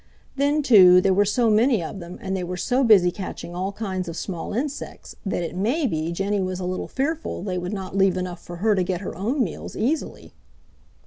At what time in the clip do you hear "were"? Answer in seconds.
1.13-1.25, 2.43-2.57